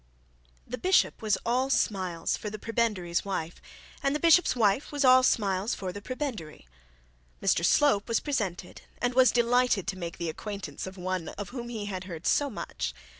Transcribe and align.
The 0.65 0.79
bishop 0.79 1.21
was 1.21 1.37
all 1.45 1.69
smiles 1.69 2.35
for 2.35 2.49
the 2.49 2.57
prebendary's 2.57 3.23
wife, 3.23 3.61
and 4.01 4.15
the 4.15 4.19
bishop's 4.19 4.55
wife 4.55 4.91
was 4.91 5.05
all 5.05 5.21
smiles 5.21 5.75
for 5.75 5.93
the 5.93 6.01
prebendary. 6.01 6.67
Mr 7.39 7.63
Slope 7.63 8.07
was 8.07 8.19
presented, 8.19 8.81
and 8.99 9.13
was 9.13 9.29
delighted 9.31 9.85
to 9.85 9.99
make 9.99 10.17
the 10.17 10.29
acquaintance 10.31 10.87
of 10.87 10.97
one 10.97 11.27
of 11.29 11.49
whom 11.49 11.69
he 11.69 11.85
had 11.85 12.05
heard 12.05 12.25
so 12.25 12.49
much. 12.49 12.95